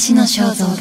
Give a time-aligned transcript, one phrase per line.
[0.00, 0.76] 話の肖像画。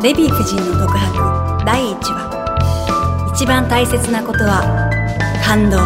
[0.00, 3.32] デヴィ夫人の独白第1話。
[3.34, 4.62] 一番大切なことは
[5.44, 5.76] 感動。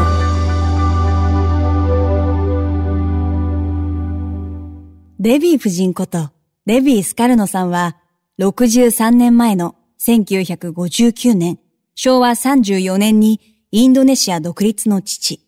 [5.18, 6.30] デヴィ夫人こと
[6.66, 7.96] レヴィ・スカルノさんは
[8.38, 11.58] 63年前の1959年
[11.96, 13.40] 昭和34年に
[13.72, 15.40] インドネシア独立の父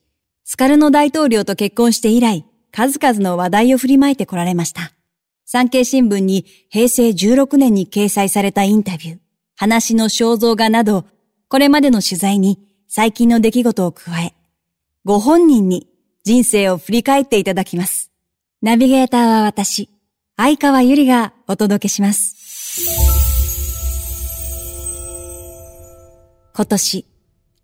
[0.43, 4.93] スカルノ大統領と結婚して以来数々の話題を振りまいてこられました。
[5.45, 9.19] 産経新聞に平成16年に掲載されたインタビュー、
[9.57, 11.05] 話の肖像画など、
[11.49, 12.59] これまでの取材に
[12.89, 14.33] 最近の出来事を加え、
[15.05, 15.87] ご本人に
[16.25, 18.11] 人生を振り返っていただきます。
[18.63, 19.91] ナビゲーターは私、
[20.39, 22.37] 相川ゆりがお届けします。
[26.55, 27.05] 今年、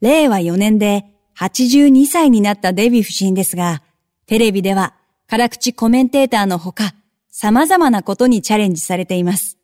[0.03, 1.07] 令和4年で
[1.39, 3.83] 82歳になったデヴィ夫人ですが、
[4.27, 4.98] テレビでは
[5.31, 6.95] 辛口コメンテーターのほか、
[7.31, 9.59] 様々なことにチャレンジされています。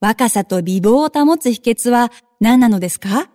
[0.00, 3.28] 若さと美貌を保つ秘訣は何なのですか？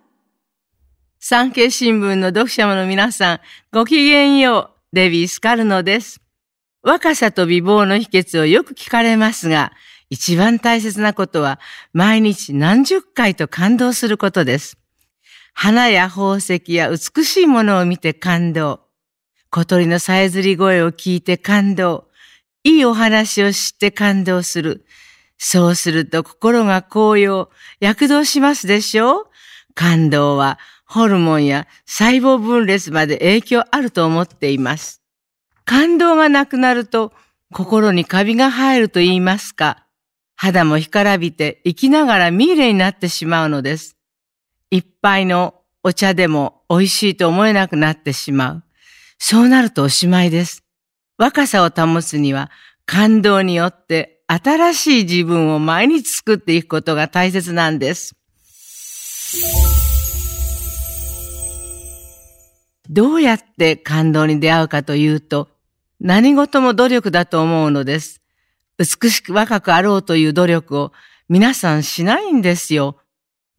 [1.20, 6.20] 産経新聞の読者の皆さん、ごきげんよう、デビー・スカルノです。
[6.82, 9.70] 若さと美貌の秘訣をよく聞かれますが、
[10.10, 11.60] 一番大切なことは、
[11.92, 14.76] 毎日何十回と感動することです。
[15.54, 18.87] 花や宝石や美しいものを見て感動。
[19.50, 22.08] 小鳥のさえずり声を聞いて感動。
[22.64, 24.84] いいお話を知って感動する。
[25.38, 29.26] そうすると心が高揚、躍動しますでしょう
[29.74, 35.02] 感動はホルモンや細胞分裂まで影響あると思っています。
[35.64, 37.12] 感動がなくなると
[37.52, 39.84] 心にカビが生えると言いますか。
[40.34, 43.96] 肌も干からびて生きながらミイレになってしまうのです。
[44.70, 48.62] 一杯のお茶でも美味しいと思えなくなってしまう。
[49.18, 50.64] そうなるとおしまいです。
[51.16, 52.50] 若さを保つには
[52.86, 58.14] 感動によって新しい自分を毎日作っていくことが大切なんです。
[62.88, 65.48] どうやって感動に出会うかというと、
[66.00, 68.22] 何事も努力だと思うのです。
[68.78, 70.92] 美しく若くあろうという努力を
[71.28, 72.96] 皆さんしないんですよ。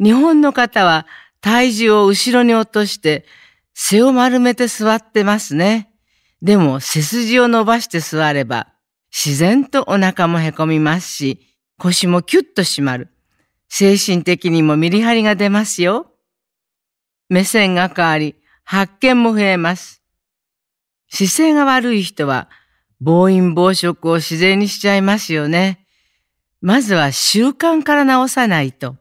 [0.01, 1.05] 日本の方は
[1.41, 3.25] 体重を後ろに落として
[3.73, 5.93] 背を丸めて座ってますね。
[6.41, 8.67] でも背筋を伸ばして座れば
[9.11, 13.09] 自然とお腹もへこみますし腰もキュッと締まる。
[13.69, 16.11] 精神的にもメリハリが出ますよ。
[17.29, 20.01] 目線が変わり発見も増えます。
[21.09, 22.49] 姿勢が悪い人は
[22.99, 25.85] 暴飲暴食を自然にしちゃいますよね。
[26.61, 28.97] まずは習慣から直さないと。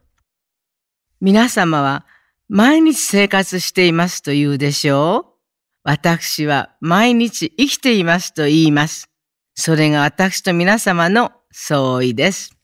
[1.20, 2.06] 皆様は
[2.50, 5.38] 毎日生活していますと言うでしょう
[5.84, 9.10] 私は毎日生きていますと言います。
[9.54, 12.56] それが私と皆様の相違です。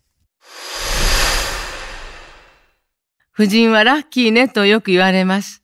[3.35, 5.63] 夫人はラッキーねとよく言われます。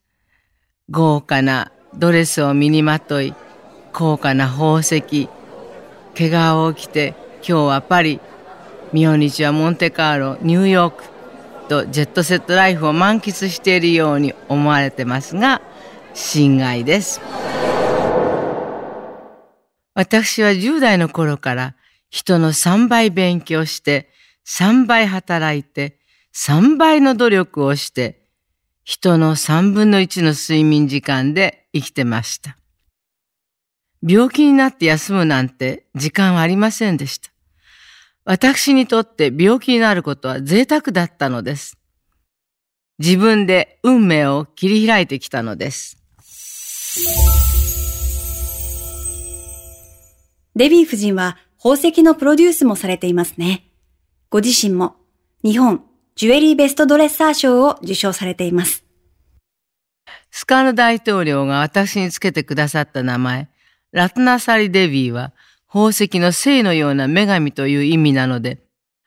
[0.89, 3.33] 豪華なドレスを身にまとい、
[3.91, 5.29] 高価な宝石、
[6.13, 8.19] 毛皮を着て、今日はパリ、
[8.93, 11.10] 明日はモンテカーロ、ニューヨーク、
[11.67, 15.61] とジェットセットライフを満喫しているように思われてますが
[16.13, 17.21] 心外です
[19.93, 21.75] 私は10代の頃から
[22.09, 24.09] 人の3倍勉強して
[24.47, 25.97] 3倍働いて
[26.33, 28.21] 3倍の努力をして
[28.83, 32.57] 人の3分の1の睡眠時間で生きてました。
[34.05, 37.30] 病気になって休むなんて時間はありませんでした。
[38.23, 41.77] 私にとって病気になることは贅沢だったのです。
[42.99, 45.97] 自分で運命を切り開いてきたのです。
[50.55, 53.65] デヴィ夫人は宝石のプロデュースもされていますね。
[54.29, 54.97] ご自身も
[55.43, 55.83] 日本
[56.15, 58.85] ジュエリーベストドレッサー賞を受賞されています。
[60.29, 63.49] スカル大統領が私につけてくださった名前、
[63.91, 65.33] ラトナサリデビーは
[65.71, 68.61] 宝石の聖のような女神という意味なので、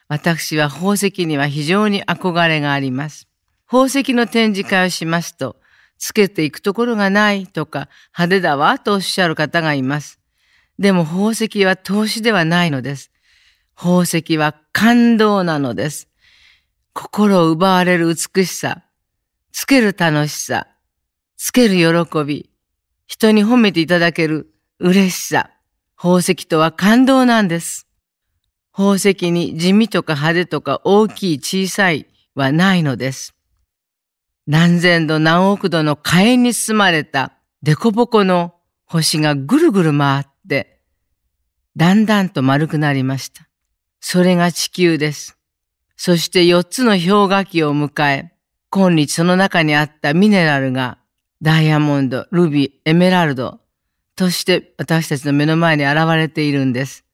[0.08, 3.28] 私は宝石には非常に憧れがあります。
[3.66, 5.56] 宝石の展示会をしますと、
[5.98, 10.18] つけていくところがないとか派手だわとおっしゃる方がいます。
[10.78, 13.10] でも宝石は投資ではないのです。
[13.76, 16.08] 宝石は感動なのです。
[16.94, 18.84] 心を奪われる美しさ、
[19.52, 20.66] つける楽しさ、
[21.36, 22.48] つける喜び、
[23.06, 25.50] 人に褒めていただける嬉しさ、
[25.96, 27.86] 宝石とは感動なんです。
[28.72, 33.34] 宝石に地味とか派手とか大きい小さいはないのです。
[34.46, 37.32] 何千度何億度の火炎に包まれた
[37.64, 38.54] 凸凹の
[38.84, 40.80] 星がぐるぐる回って、
[41.76, 43.48] だんだんと丸くなりました。
[44.00, 45.38] それが地球です。
[45.96, 48.32] そして4つの氷河期を迎え、
[48.70, 50.98] 今日その中にあったミネラルが
[51.40, 53.60] ダイヤモンド、ルビー、エメラルド
[54.16, 57.04] として私たちの目の前に現れているんです。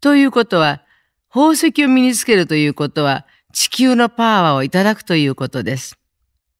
[0.00, 0.82] ということは、
[1.30, 5.98] 宝石を身につけるということは地球のパワーをいただくということです。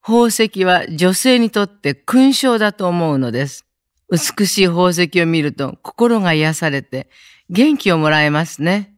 [0.03, 3.65] 宝石は女性にとって勲章だと思うのです。
[4.11, 7.09] 美しい宝石を見ると心が癒されて
[7.51, 8.95] 元気をもらえますね。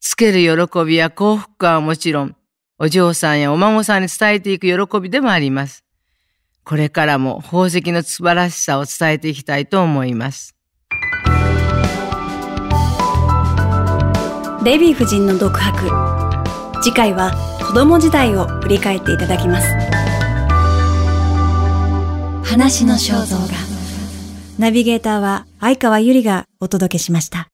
[0.00, 2.36] つける喜びや幸福感はもちろん、
[2.78, 5.84] お嬢さんやお孫さんに伝えていく喜びでもあります。
[6.64, 10.54] これからも宝石の素晴らしさを伝えていきたいと思います。
[14.62, 15.90] デヴィ夫人の独白。
[16.82, 17.32] 次回は
[17.66, 19.68] 子供時代を振り返っていただきます。
[22.44, 23.46] 話の肖像画。
[24.58, 27.48] ナビゲーターは相川ゆりがお届けしました。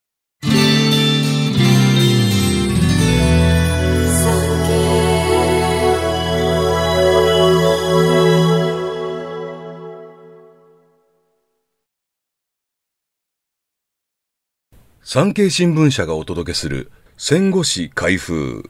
[15.09, 18.69] 産経新聞社がお届けする戦後史開封。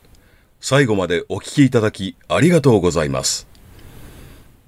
[0.60, 3.48] 最後までお聞きいただきありがとうございます。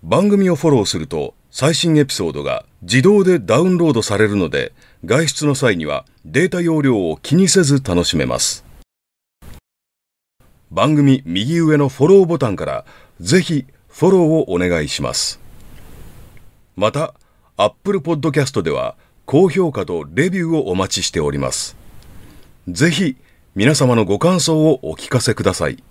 [0.02, 4.72] 番組をフォローすると最新エピソードが自動でダウンロードされるので、
[5.04, 8.64] 外出の際にはデータ容量を気にせず楽しめます。
[10.70, 12.86] 番組右上のフォローボタンから
[13.20, 15.38] ぜひフォローをお願いします。
[16.76, 17.12] また、
[17.58, 18.96] Apple Podcast では
[19.30, 21.76] 高評価とレビューをお待ちしております。
[22.66, 23.18] ぜひ
[23.54, 25.84] 皆様のご感想をお聞かせください。